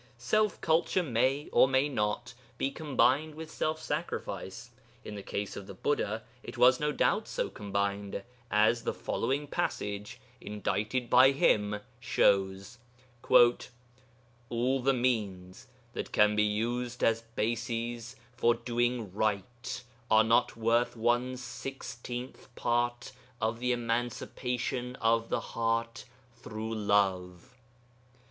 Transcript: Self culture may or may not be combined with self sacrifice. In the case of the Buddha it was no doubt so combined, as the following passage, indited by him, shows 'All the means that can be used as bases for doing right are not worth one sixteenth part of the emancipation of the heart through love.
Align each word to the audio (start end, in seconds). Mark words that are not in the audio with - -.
Self 0.17 0.59
culture 0.61 1.03
may 1.03 1.47
or 1.51 1.67
may 1.67 1.87
not 1.87 2.33
be 2.57 2.71
combined 2.71 3.35
with 3.35 3.51
self 3.51 3.79
sacrifice. 3.79 4.71
In 5.05 5.13
the 5.13 5.21
case 5.21 5.55
of 5.55 5.67
the 5.67 5.75
Buddha 5.75 6.23
it 6.41 6.57
was 6.57 6.79
no 6.79 6.91
doubt 6.91 7.27
so 7.27 7.49
combined, 7.51 8.23
as 8.49 8.83
the 8.83 8.95
following 8.95 9.45
passage, 9.45 10.19
indited 10.41 11.07
by 11.07 11.29
him, 11.33 11.81
shows 11.99 12.79
'All 14.49 14.79
the 14.81 14.91
means 14.95 15.67
that 15.93 16.11
can 16.11 16.35
be 16.35 16.41
used 16.45 17.03
as 17.03 17.21
bases 17.35 18.15
for 18.33 18.55
doing 18.55 19.13
right 19.13 19.83
are 20.09 20.23
not 20.23 20.57
worth 20.57 20.97
one 20.97 21.37
sixteenth 21.37 22.47
part 22.55 23.11
of 23.39 23.59
the 23.59 23.71
emancipation 23.71 24.95
of 24.95 25.29
the 25.29 25.39
heart 25.53 26.05
through 26.33 26.73
love. 26.73 27.53